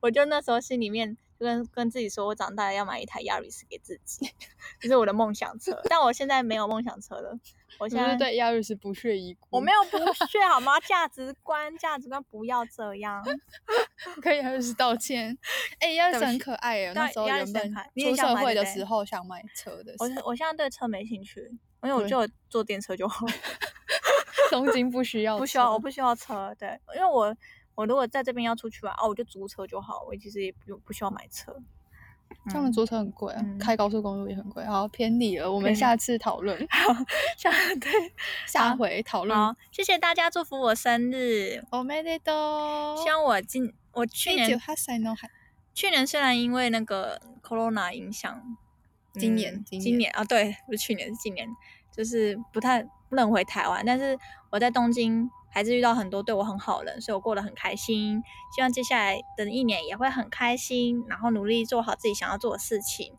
[0.00, 4.30] 我就那时候心里面就跟跟自己说，我长大了要买一台 Yaris 给自己，
[4.80, 5.78] 这是我的梦想车。
[5.90, 7.38] 但我现在没有梦想车了，
[7.78, 9.48] 我现在我是对 Yaris 不屑一顾。
[9.50, 10.78] 我没有不屑好吗？
[10.80, 13.24] 价值观价值观不要这样。
[14.22, 15.36] 跟 Yaris 道歉。
[15.80, 21.40] 哎对，Yaris 不起很可爱耶，对那时候原本出想社会的时候想买车的我时候，我现在对车没兴趣，
[21.82, 23.32] 因为我对就坐电车就好了。
[24.50, 25.78] 东京不需要，不需要，我。
[25.78, 27.34] 不需要车，对，因为我
[27.74, 31.54] 我如果在这边要出去玩，哦，我就租车就好，我其实也不用不需要买车。
[32.45, 34.63] 嗯他们租车很贵啊，嗯开高速公路也很贵。
[34.65, 36.57] 好，偏离了，我们偏离下次讨论，
[37.37, 37.91] 像 对，
[38.47, 39.37] 下回讨论。
[39.37, 43.03] 好，谢谢大家祝福我生日，おめでとう。
[43.03, 45.27] 希望我今我去年28歳のは
[45.75, 48.41] 去年虽然因为那个 corona 影响，
[49.13, 51.47] 今年嗯今年今年啊，对，不是去年是今年，
[51.95, 54.17] 就是不太不能回台湾，但是
[54.49, 58.20] 我在东京 还是遇到很多对我很好的人，所以我过得很开心。
[58.54, 63.12] 希望接下来的一年也会很开心，然后努力做好自己想要做的事情。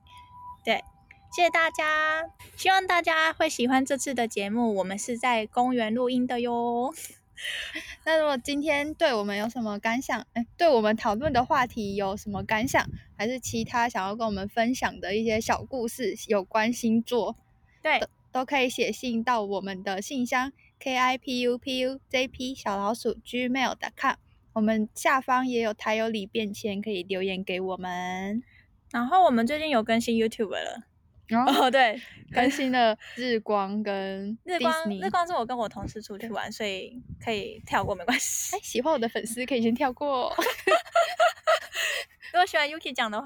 [0.66, 0.84] 对，
[1.32, 2.26] 谢谢大家，
[2.58, 4.76] 希望大家会喜欢这次的节目。
[4.76, 6.94] 我们是在公园录音的哟。
[8.06, 12.86] 那如果今天对我们有什么感想，哎，对我们讨论的话题有什么感想，
[13.18, 17.36] 还是其他想要跟我们分享的一些小故事，有关星座，
[17.82, 20.54] 对，都可以写信到我们的信箱
[20.86, 24.18] k i p u p u j p 小老鼠 gmail.com。
[24.54, 28.44] 我们下方也有台有里便签，可以留言给我们。
[28.92, 30.84] 然后我们最近有更新 YouTube 了。
[31.26, 32.00] 然后哦，对，
[32.32, 34.72] 更新了 日光跟日光
[35.02, 38.60] 日光是我跟我同事出去玩，所以可以跳过没关系哎，。
[38.62, 40.32] 喜欢我的粉丝可以先跳过。
[42.32, 43.20] 如果喜欢 Yuki 讲的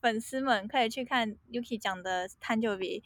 [0.00, 3.02] 粉丝们，可以去看 Yuki 讲的探究比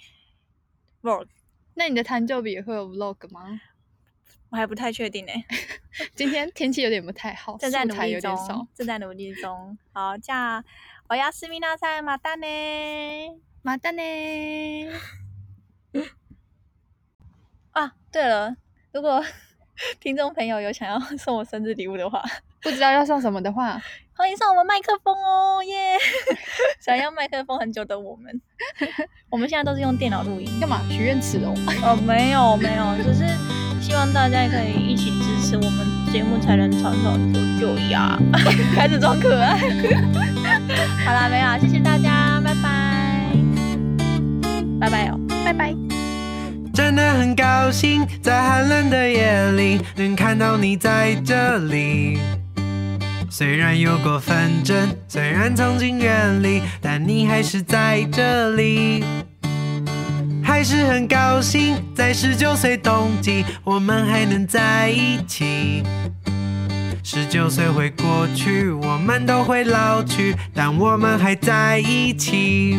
[1.00, 1.28] vlog，
[1.72, 3.62] 那你的誕生日也会有 vlog 吗？
[4.53, 5.31] 我还不太确定呢，
[6.15, 9.77] 今天天气有点不太好，正在努力素材有点中少。，正在努力中。
[9.93, 10.63] 好，じゃあ
[11.07, 13.39] おやすみなさい，またね。
[13.61, 14.01] 马丹呢？
[17.71, 18.55] 啊，对了，
[18.93, 19.21] 如果
[19.99, 22.23] 听众朋友有想要送我生日礼物的话，
[22.61, 23.81] 不知道要送什么的话，
[24.13, 25.97] 欢迎送我们麦克风哦，耶！
[26.79, 28.41] 想要麦克风很久的我们，
[29.29, 30.47] 我们现在都是用电脑录音。
[30.61, 31.53] 干嘛许愿池哦？
[31.83, 33.25] 哦，没有没有，只是
[33.84, 38.18] 希望大家可以一起支持我们节目，才能长长久久呀。
[38.74, 39.58] 开始装可爱。
[41.04, 43.28] 好啦，没有啊，谢谢大家，拜拜，
[44.80, 45.74] 拜拜哦，拜拜。
[46.72, 52.18] 真的很高兴，在寒冷的夜里能看到你在这里。
[53.30, 59.04] 虽然有过纷争，虽然曾经远离，但你还是在这里。
[60.54, 65.82] 还是很高兴，在十九岁冬季，我们还能在一起。
[67.02, 72.78] 十九岁会过去，我们都会老去，但我们还在一起。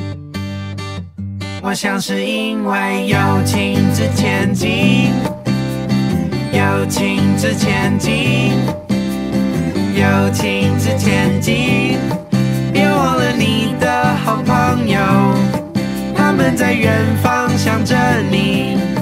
[1.62, 5.12] 我想是因为友情之前进，
[6.54, 8.54] 友情之前进，
[9.94, 12.00] 友情之前进。
[12.72, 14.98] 别忘了你的好朋友，
[16.36, 17.96] 我们在远方想着
[18.30, 18.95] 你。